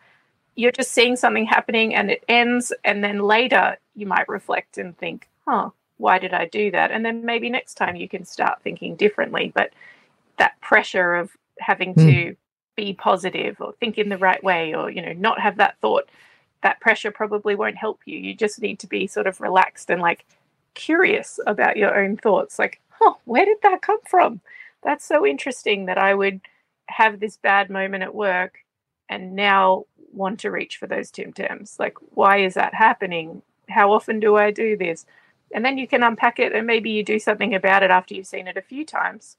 [0.54, 2.72] You're just seeing something happening and it ends.
[2.84, 6.90] And then later you might reflect and think, oh, why did I do that?
[6.90, 9.52] And then maybe next time you can start thinking differently.
[9.54, 9.72] But
[10.38, 12.06] that pressure of having mm.
[12.06, 12.36] to
[12.76, 16.08] be positive or think in the right way or, you know, not have that thought,
[16.62, 18.18] that pressure probably won't help you.
[18.18, 20.24] You just need to be sort of relaxed and like
[20.74, 22.58] curious about your own thoughts.
[22.58, 24.40] Like, oh, where did that come from?
[24.82, 26.40] That's so interesting that I would
[26.88, 28.58] have this bad moment at work
[29.08, 31.76] and now want to reach for those Tim Tams.
[31.78, 33.42] Like, why is that happening?
[33.68, 35.06] How often do I do this?
[35.52, 38.26] and then you can unpack it and maybe you do something about it after you've
[38.26, 39.36] seen it a few times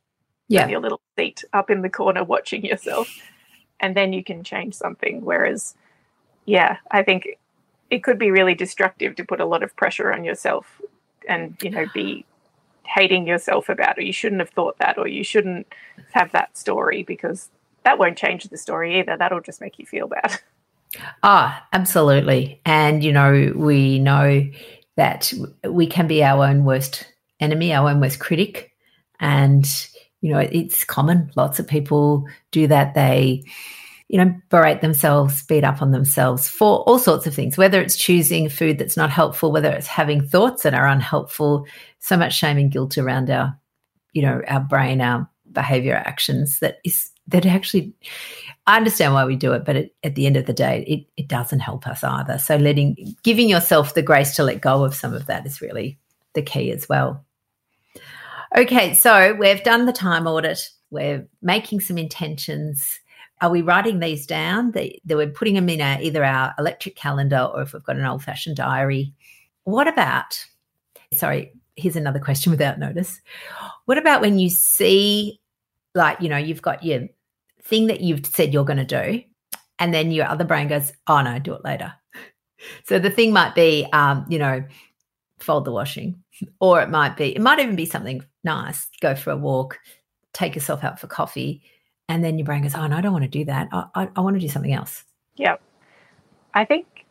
[0.47, 0.67] yeah.
[0.67, 3.09] your little seat up in the corner watching yourself.
[3.79, 5.23] And then you can change something.
[5.23, 5.75] Whereas
[6.47, 7.27] yeah i think
[7.91, 10.81] it could be really destructive to put a lot of pressure on yourself
[11.27, 12.25] and you know be
[12.87, 14.05] hating yourself about it.
[14.05, 15.67] You shouldn't have thought that or you shouldn't
[16.13, 17.49] have that story because
[17.83, 19.17] that won't change the story either.
[19.17, 20.39] That'll just make you feel bad.
[21.21, 22.61] Ah, absolutely.
[22.65, 24.49] And, you know, we know
[24.95, 25.33] that
[25.65, 27.05] we can be our own worst
[27.41, 28.71] enemy, our own worst critic.
[29.19, 29.67] And,
[30.21, 31.31] you know, it's common.
[31.35, 32.93] Lots of people do that.
[32.95, 33.43] They,
[34.07, 37.97] you know, berate themselves, beat up on themselves for all sorts of things, whether it's
[37.97, 41.67] choosing food that's not helpful, whether it's having thoughts that are unhelpful,
[41.99, 43.57] so much shame and guilt around our,
[44.13, 47.93] you know, our brain, our behavior, actions that is, that actually,
[48.65, 51.21] I understand why we do it, but it, at the end of the day, it,
[51.21, 52.37] it doesn't help us either.
[52.37, 55.99] So letting, giving yourself the grace to let go of some of that is really
[56.33, 57.25] the key as well.
[58.55, 60.69] Okay, so we've done the time audit.
[60.89, 62.99] We're making some intentions
[63.41, 64.71] are we writing these down?
[64.71, 68.05] That, we're putting them in our, either our electric calendar or if we've got an
[68.05, 69.13] old fashioned diary.
[69.63, 70.43] What about,
[71.13, 73.21] sorry, here's another question without notice.
[73.85, 75.39] What about when you see,
[75.93, 77.07] like, you know, you've got your
[77.61, 79.23] thing that you've said you're going to do,
[79.77, 81.93] and then your other brain goes, oh no, do it later.
[82.85, 84.65] So the thing might be, um, you know,
[85.39, 86.21] fold the washing,
[86.59, 89.79] or it might be, it might even be something nice, go for a walk,
[90.33, 91.63] take yourself out for coffee
[92.09, 93.67] and then your brain goes, "Oh no, I don't want to do that.
[93.71, 95.03] I, I, I want to do something else."
[95.35, 95.57] Yeah,
[96.53, 97.05] I think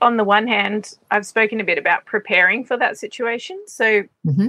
[0.00, 3.62] on the one hand, I've spoken a bit about preparing for that situation.
[3.66, 4.48] So mm-hmm.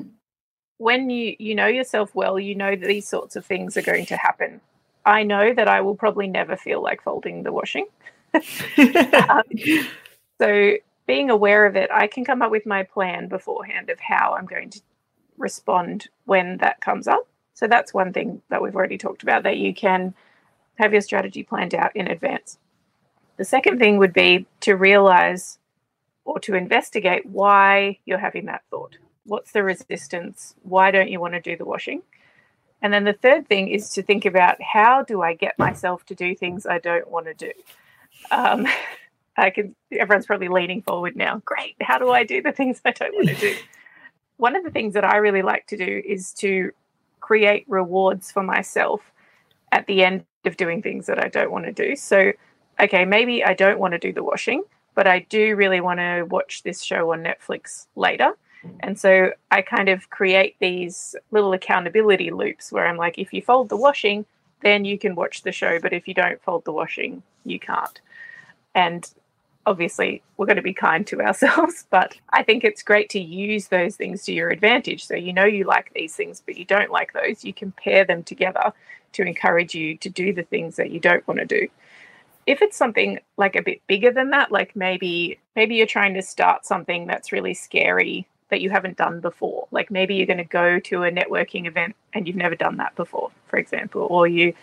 [0.78, 4.06] when you you know yourself well, you know that these sorts of things are going
[4.08, 4.62] to happen.
[5.06, 7.88] I know that I will probably never feel like folding the washing.
[8.34, 9.44] um,
[10.42, 10.74] so
[11.08, 14.46] being aware of it, I can come up with my plan beforehand of how I'm
[14.46, 14.82] going to
[15.38, 17.28] respond when that comes up.
[17.54, 20.14] So that's one thing that we've already talked about that you can
[20.76, 22.60] have your strategy planned out in advance.
[23.38, 25.58] The second thing would be to realize
[26.26, 28.98] or to investigate why you're having that thought.
[29.26, 30.56] What's the resistance?
[30.64, 32.02] Why don't you want to do the washing?
[32.82, 36.16] And then the third thing is to think about how do I get myself to
[36.16, 37.52] do things I don't want to do?
[38.30, 38.68] Um,
[39.38, 39.76] I can.
[39.92, 41.42] Everyone's probably leaning forward now.
[41.46, 41.76] Great.
[41.82, 43.56] How do I do the things I don't want to do?
[44.38, 46.72] One of the things that I really like to do is to
[47.20, 49.02] create rewards for myself
[49.72, 51.96] at the end of doing things that I don't want to do.
[51.96, 52.32] So,
[52.80, 54.64] okay, maybe I don't want to do the washing,
[54.96, 58.34] but I do really want to watch this show on Netflix later.
[58.64, 58.76] Mm.
[58.82, 63.42] And so I kind of create these little accountability loops where I'm like, if you
[63.42, 64.26] fold the washing,
[64.62, 65.80] then you can watch the show.
[65.80, 68.00] But if you don't fold the washing, you can't.
[68.74, 69.10] And
[69.68, 73.68] obviously we're going to be kind to ourselves, but I think it's great to use
[73.68, 75.06] those things to your advantage.
[75.06, 77.44] So you know you like these things, but you don't like those.
[77.44, 78.74] You can pair them together
[79.14, 81.68] to encourage you to do the things that you don't want to do.
[82.46, 86.22] If it's something like a bit bigger than that, like maybe maybe you're trying to
[86.22, 89.68] start something that's really scary that you haven't done before.
[89.72, 92.96] Like maybe you're going to go to a networking event and you've never done that
[92.96, 94.54] before, for example, or you are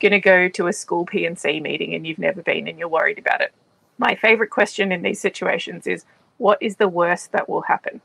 [0.00, 3.18] going to go to a school P&C meeting and you've never been and you're worried
[3.18, 3.52] about it
[3.98, 6.04] my favorite question in these situations is
[6.38, 8.00] what is the worst that will happen?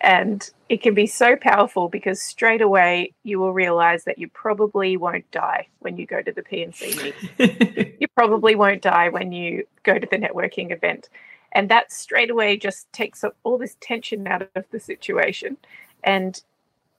[0.00, 4.96] And it can be so powerful because straight away you will realize that you probably
[4.96, 7.96] won't die when you go to the P&C meeting.
[7.98, 11.08] you probably won't die when you go to the networking event.
[11.52, 15.56] And that straight away just takes all this tension out of the situation.
[16.04, 16.42] And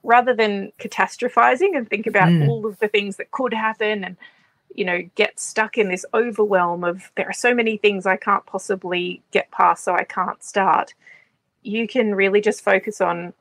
[0.04, 2.48] rather than catastrophizing and think about mm.
[2.48, 4.18] all of the things that could happen and
[4.74, 8.46] you know, get stuck in this overwhelm of there are so many things I can't
[8.46, 10.94] possibly get past, so I can't start,
[11.64, 13.34] you can really just focus on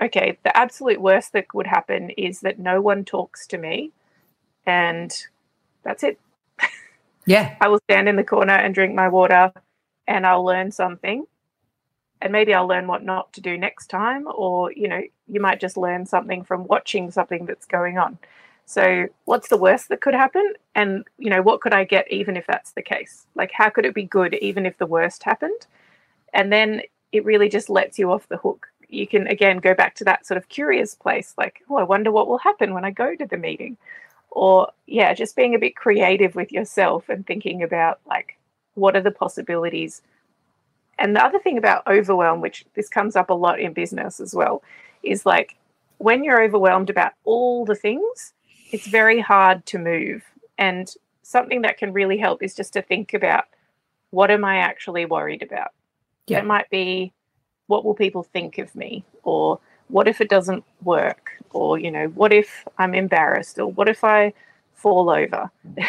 [0.00, 3.92] okay, the absolute worst that would happen is that no one talks to me,
[4.66, 5.14] and
[5.82, 6.18] that's it.
[7.28, 7.56] Yeah.
[7.60, 9.52] I will stand in the corner and drink my water,
[10.06, 11.26] and I'll learn something.
[12.22, 15.58] And maybe I'll learn what not to do next time, or, you know, you might
[15.58, 18.20] just learn something from watching something that's going on.
[18.68, 20.54] So, what's the worst that could happen?
[20.74, 23.26] And, you know, what could I get even if that's the case?
[23.36, 25.66] Like, how could it be good even if the worst happened?
[26.34, 28.66] And then it really just lets you off the hook.
[28.88, 32.10] You can, again, go back to that sort of curious place like, oh, I wonder
[32.10, 33.76] what will happen when I go to the meeting.
[34.30, 38.36] Or, yeah, just being a bit creative with yourself and thinking about, like,
[38.74, 40.02] what are the possibilities?
[40.98, 44.34] And the other thing about overwhelm, which this comes up a lot in business as
[44.34, 44.62] well,
[45.04, 45.56] is like
[45.98, 48.32] when you're overwhelmed about all the things,
[48.72, 50.22] it's very hard to move.
[50.58, 53.44] And something that can really help is just to think about
[54.10, 55.72] what am I actually worried about?
[56.26, 56.38] Yeah.
[56.38, 57.12] It might be
[57.66, 59.04] what will people think of me?
[59.22, 61.30] Or what if it doesn't work?
[61.50, 63.58] Or, you know, what if I'm embarrassed?
[63.58, 64.32] Or what if I
[64.74, 65.50] fall over?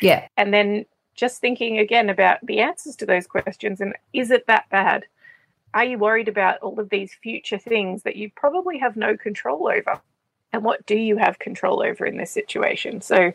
[0.00, 0.28] Yeah.
[0.36, 0.84] and then
[1.14, 5.04] just thinking again about the answers to those questions and is it that bad?
[5.72, 9.68] Are you worried about all of these future things that you probably have no control
[9.68, 10.00] over?
[10.54, 13.00] And what do you have control over in this situation?
[13.00, 13.32] So,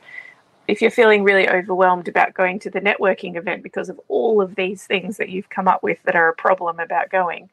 [0.67, 4.55] if you're feeling really overwhelmed about going to the networking event because of all of
[4.55, 7.49] these things that you've come up with that are a problem about going,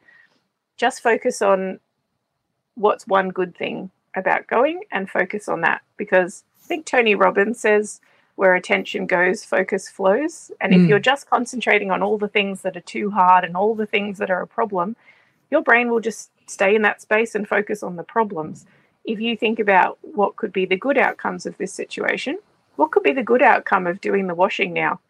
[0.77, 1.81] just focus on
[2.75, 5.81] what's one good thing about going and focus on that.
[5.97, 8.01] Because I think Tony Robbins says,
[8.37, 10.53] where attention goes, focus flows.
[10.61, 10.89] And if mm.
[10.89, 14.19] you're just concentrating on all the things that are too hard and all the things
[14.19, 14.95] that are a problem,
[15.51, 18.67] your brain will just stay in that space and focus on the problems.
[19.07, 22.39] If you think about what could be the good outcomes of this situation,
[22.77, 25.01] what could be the good outcome of doing the washing now?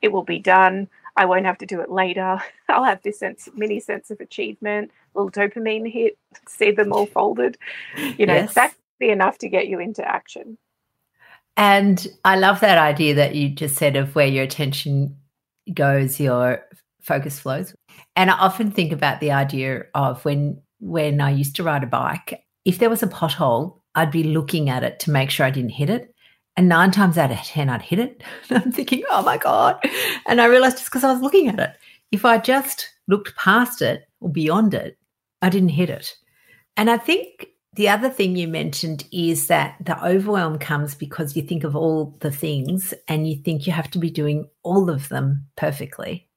[0.00, 0.88] It will be done.
[1.16, 2.42] I won't have to do it later.
[2.68, 7.56] I'll have this sense, mini sense of achievement, little dopamine hit, see them all folded.
[7.96, 8.54] You know, yes.
[8.54, 10.58] that be enough to get you into action.
[11.56, 15.16] And I love that idea that you just said of where your attention
[15.74, 16.64] goes, your
[17.02, 17.74] focus flows.
[18.16, 21.86] And I often think about the idea of when when I used to ride a
[21.86, 25.50] bike, if there was a pothole, I'd be looking at it to make sure I
[25.50, 26.14] didn't hit it.
[26.56, 28.22] And nine times out of 10, I'd hit it.
[28.50, 29.78] I'm thinking, oh my God.
[30.26, 31.74] And I realized it's because I was looking at it.
[32.10, 34.98] If I just looked past it or beyond it,
[35.40, 36.14] I didn't hit it.
[36.76, 41.42] And I think the other thing you mentioned is that the overwhelm comes because you
[41.42, 45.08] think of all the things and you think you have to be doing all of
[45.08, 46.28] them perfectly.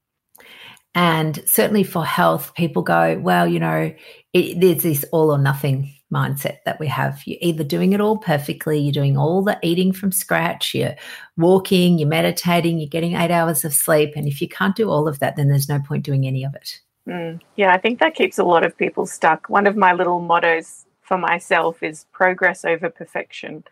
[0.94, 3.94] And certainly for health, people go, well, you know,
[4.32, 7.22] it, there's this all or nothing mindset that we have.
[7.26, 10.96] You're either doing it all perfectly, you're doing all the eating from scratch, you're
[11.38, 14.14] walking, you're meditating, you're getting eight hours of sleep.
[14.16, 16.56] And if you can't do all of that, then there's no point doing any of
[16.56, 16.80] it.
[17.08, 19.50] Mm, yeah, I think that keeps a lot of people stuck.
[19.50, 23.64] One of my little mottos for myself is progress over perfection.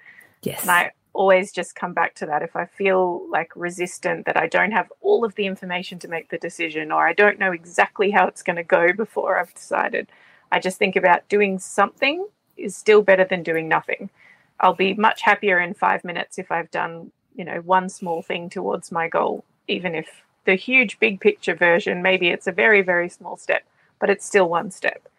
[0.43, 0.61] Yes.
[0.61, 2.41] And I always just come back to that.
[2.41, 6.29] If I feel like resistant, that I don't have all of the information to make
[6.29, 10.09] the decision, or I don't know exactly how it's going to go before I've decided,
[10.53, 14.11] I just think about doing something is still better than doing nothing.
[14.59, 18.51] I'll be much happier in five minutes if I've done, you know, one small thing
[18.51, 23.09] towards my goal, even if the huge big picture version, maybe it's a very, very
[23.09, 23.63] small step,
[23.99, 25.09] but it's still one step.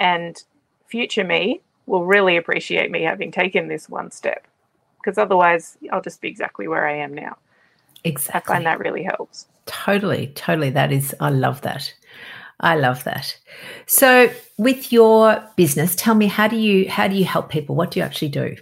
[0.00, 0.42] And
[0.88, 4.48] future me will really appreciate me having taken this one step
[4.96, 7.36] because otherwise I'll just be exactly where I am now.
[8.02, 8.52] Exactly.
[8.52, 9.46] I find that really helps.
[9.66, 10.70] Totally, totally.
[10.70, 11.94] That is, I love that.
[12.62, 13.36] I love that.
[13.86, 17.74] So, with your business, tell me how do you how do you help people?
[17.74, 18.56] What do you actually do?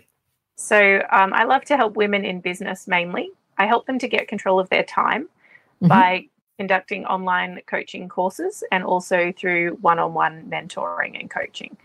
[0.57, 3.31] So, um, I love to help women in business mainly.
[3.59, 5.89] I help them to get control of their time mm-hmm.
[5.89, 11.77] by conducting online coaching courses and also through one-on-one mentoring and coaching.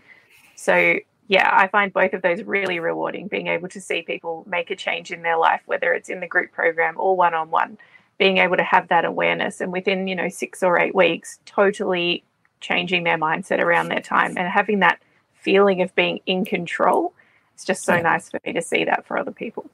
[0.54, 0.98] So,
[1.28, 3.28] yeah, I find both of those really rewarding.
[3.28, 6.26] Being able to see people make a change in their life, whether it's in the
[6.26, 7.78] group program or one-on-one
[8.18, 12.24] being able to have that awareness and within, you know, six or eight weeks, totally
[12.60, 15.00] changing their mindset around their time and having that
[15.34, 17.12] feeling of being in control.
[17.54, 18.02] It's just so yeah.
[18.02, 19.68] nice for me to see that for other people.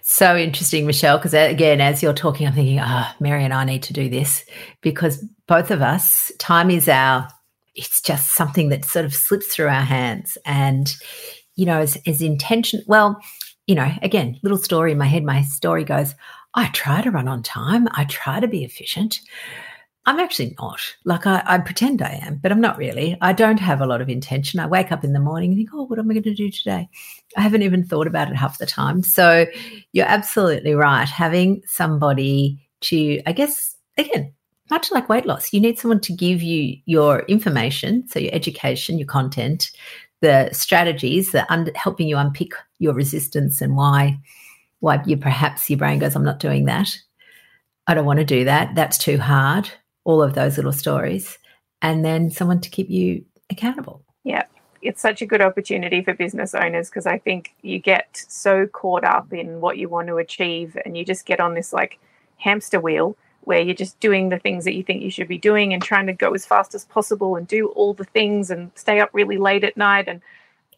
[0.00, 3.52] So interesting, Michelle, because uh, again, as you're talking, I'm thinking, ah, oh, Mary and
[3.52, 4.44] I need to do this
[4.80, 7.28] because both of us, time is our,
[7.74, 10.38] it's just something that sort of slips through our hands.
[10.46, 10.94] And,
[11.56, 13.20] you know, as, as intention, well,
[13.66, 16.14] you know, again, little story in my head, my story goes,
[16.56, 17.86] I try to run on time.
[17.92, 19.20] I try to be efficient.
[20.06, 20.80] I'm actually not.
[21.04, 23.18] Like I, I, pretend I am, but I'm not really.
[23.20, 24.60] I don't have a lot of intention.
[24.60, 26.50] I wake up in the morning and think, oh, what am I going to do
[26.50, 26.88] today?
[27.36, 29.02] I haven't even thought about it half the time.
[29.02, 29.46] So
[29.92, 31.08] you're absolutely right.
[31.08, 34.32] Having somebody to, I guess, again,
[34.70, 38.98] much like weight loss, you need someone to give you your information, so your education,
[38.98, 39.70] your content,
[40.20, 44.18] the strategies that under, helping you unpick your resistance and why
[44.86, 46.96] why you perhaps your brain goes, I'm not doing that.
[47.88, 48.76] I don't want to do that.
[48.76, 49.68] That's too hard.
[50.04, 51.38] All of those little stories.
[51.82, 54.04] And then someone to keep you accountable.
[54.22, 54.44] Yeah.
[54.82, 59.02] It's such a good opportunity for business owners because I think you get so caught
[59.02, 61.98] up in what you want to achieve and you just get on this like
[62.36, 65.74] hamster wheel where you're just doing the things that you think you should be doing
[65.74, 69.00] and trying to go as fast as possible and do all the things and stay
[69.00, 70.06] up really late at night.
[70.06, 70.20] And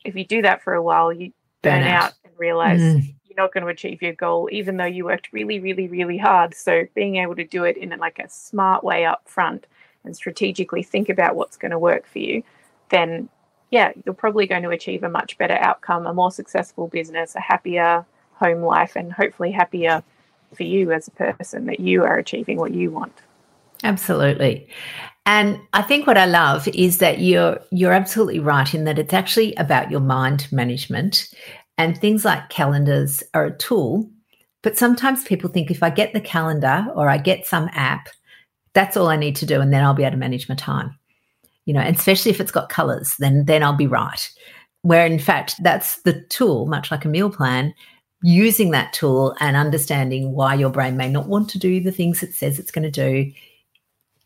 [0.03, 2.05] if you do that for a while, you burn, burn out.
[2.05, 2.13] out.
[2.25, 5.89] and realize mm not going to achieve your goal, even though you worked really, really,
[5.89, 6.55] really hard.
[6.55, 9.67] So being able to do it in like a smart way up front
[10.05, 12.43] and strategically think about what's going to work for you,
[12.91, 13.31] then
[13.71, 17.41] yeah, you're probably going to achieve a much better outcome, a more successful business, a
[17.41, 20.03] happier home life, and hopefully happier
[20.55, 23.13] for you as a person that you are achieving what you want.
[23.85, 24.69] Absolutely.
[25.27, 29.13] And I think what I love is that you're you're absolutely right in that it's
[29.13, 31.33] actually about your mind management
[31.79, 34.11] and things like calendars are a tool.
[34.63, 38.09] But sometimes people think if I get the calendar or I get some app,
[38.75, 40.99] that's all I need to do, and then I'll be able to manage my time.
[41.65, 44.29] You know, and especially if it's got colors, then then I'll be right.
[44.83, 47.75] Where in fact, that's the tool, much like a meal plan,
[48.23, 52.23] using that tool and understanding why your brain may not want to do the things
[52.23, 53.33] it says it's going to do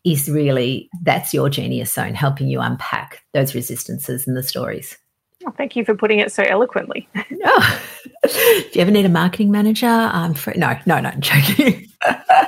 [0.03, 4.97] is really that's your genius zone helping you unpack those resistances and the stories.
[5.45, 7.07] Oh, thank you for putting it so eloquently.
[7.45, 7.81] oh.
[8.23, 9.87] Do you ever need a marketing manager?
[9.87, 10.53] Um, I'm free.
[10.55, 11.89] No, no, no, I'm joking.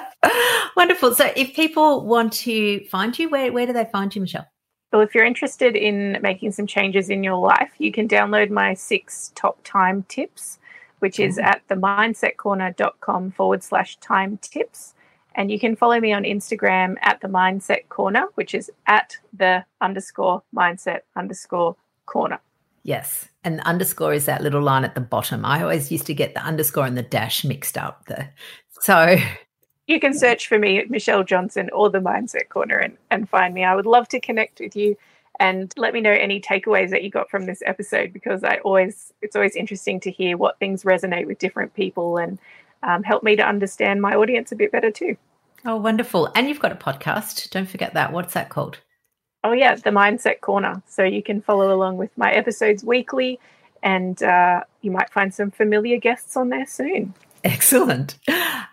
[0.77, 1.13] Wonderful.
[1.13, 4.47] So, if people want to find you, where, where do they find you, Michelle?
[4.91, 8.73] Well, if you're interested in making some changes in your life, you can download my
[8.73, 10.59] six top time tips,
[10.99, 14.93] which is at themindsetcorner.com forward slash time tips.
[15.35, 19.65] And you can follow me on Instagram at the Mindset Corner, which is at the
[19.81, 21.75] underscore mindset underscore
[22.05, 22.39] corner.
[22.85, 23.27] Yes.
[23.43, 25.43] And the underscore is that little line at the bottom.
[25.43, 28.31] I always used to get the underscore and the dash mixed up there.
[28.79, 29.17] So
[29.87, 33.55] you can search for me at Michelle Johnson or the Mindset Corner and, and find
[33.55, 33.63] me.
[33.63, 34.95] I would love to connect with you
[35.39, 39.11] and let me know any takeaways that you got from this episode because I always
[39.23, 42.37] it's always interesting to hear what things resonate with different people and
[42.83, 45.17] um, help me to understand my audience a bit better too.
[45.65, 46.31] Oh, wonderful!
[46.35, 47.49] And you've got a podcast.
[47.49, 48.13] Don't forget that.
[48.13, 48.77] What's that called?
[49.45, 50.81] Oh yeah, the Mindset Corner.
[50.87, 53.39] So you can follow along with my episodes weekly,
[53.83, 57.13] and uh, you might find some familiar guests on there soon.
[57.43, 58.17] Excellent.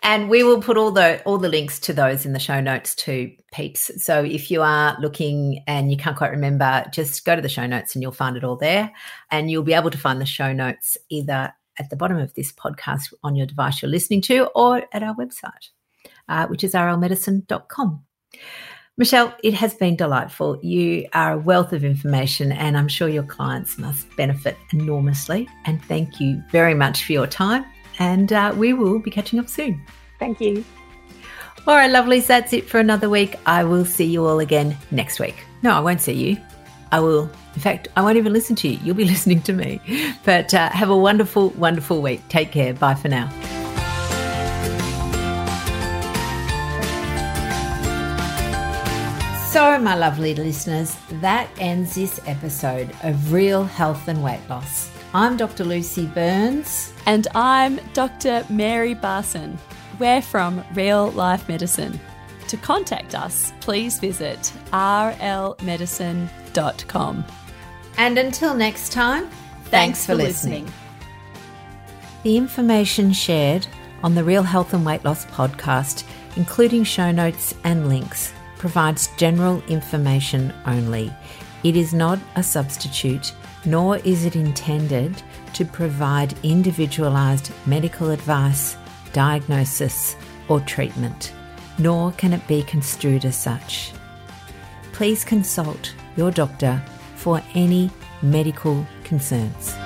[0.01, 2.95] And we will put all the all the links to those in the show notes
[2.95, 3.91] too, peeps.
[4.03, 7.67] So if you are looking and you can't quite remember, just go to the show
[7.67, 8.91] notes and you'll find it all there.
[9.29, 12.51] And you'll be able to find the show notes either at the bottom of this
[12.51, 15.69] podcast on your device you're listening to or at our website,
[16.27, 18.03] uh, which is rlmedicine.com.
[18.97, 20.59] Michelle, it has been delightful.
[20.61, 25.49] You are a wealth of information, and I'm sure your clients must benefit enormously.
[25.65, 27.65] And thank you very much for your time
[27.99, 29.81] and uh, we will be catching up soon.
[30.19, 30.63] Thank you.
[31.65, 33.35] All right, lovelies, that's it for another week.
[33.45, 35.35] I will see you all again next week.
[35.61, 36.37] No, I won't see you.
[36.91, 37.23] I will,
[37.55, 38.79] in fact, I won't even listen to you.
[38.83, 39.79] You'll be listening to me.
[40.25, 42.27] But uh, have a wonderful, wonderful week.
[42.27, 42.73] Take care.
[42.73, 43.29] Bye for now.
[49.53, 54.89] So, my lovely listeners, that ends this episode of Real Health and Weight Loss.
[55.13, 55.63] I'm Dr.
[55.63, 56.91] Lucy Burns.
[57.05, 58.43] And I'm Dr.
[58.49, 59.59] Mary Barson.
[59.99, 61.99] We're from Real Life Medicine.
[62.47, 67.25] To contact us, please visit rlmedicine.com.
[67.97, 69.29] And until next time,
[69.65, 70.63] thanks, thanks for, for listening.
[70.63, 70.79] listening.
[72.23, 73.67] The information shared
[74.01, 76.05] on the Real Health and Weight Loss podcast,
[76.37, 78.32] including show notes and links,
[78.63, 81.13] provides general information only.
[81.65, 83.33] It is not a substitute
[83.65, 85.21] nor is it intended
[85.53, 88.77] to provide individualized medical advice,
[89.11, 90.15] diagnosis,
[90.47, 91.33] or treatment,
[91.77, 93.91] nor can it be construed as such.
[94.93, 96.81] Please consult your doctor
[97.15, 97.91] for any
[98.21, 99.82] medical concerns.